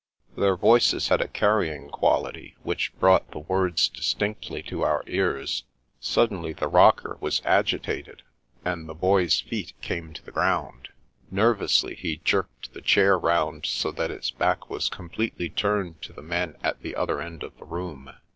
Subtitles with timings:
[0.35, 5.63] Their voices had a carrying quality which brought the words distinctly to our ears.
[5.99, 8.23] Suddenly the" rocker" was agitated,
[8.65, 10.89] and the Boy's feet came to the ground.
[11.29, 16.23] Nervously, he jerked the chair round so that its back was completely turned to the
[16.23, 18.11] men at the other end of the room.